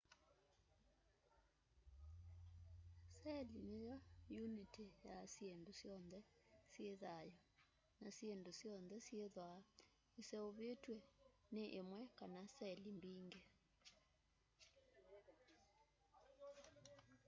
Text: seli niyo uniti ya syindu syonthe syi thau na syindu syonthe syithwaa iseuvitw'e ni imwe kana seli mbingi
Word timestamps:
seli 3.21 3.59
niyo 3.71 3.95
uniti 4.43 4.85
ya 5.07 5.17
syindu 5.33 5.71
syonthe 5.81 6.19
syi 6.71 6.87
thau 7.03 7.27
na 8.01 8.09
syindu 8.17 8.51
syonthe 8.59 8.95
syithwaa 9.05 9.59
iseuvitw'e 10.21 10.97
ni 11.53 11.63
imwe 11.79 11.99
kana 12.17 12.39
seli 12.57 12.89
mbingi 12.97 13.41